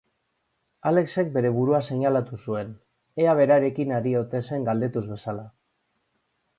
[0.91, 2.73] Alexek bere burua seinalatu zuen,
[3.27, 5.49] ea berarekin ari ote zen galdetuz bezala.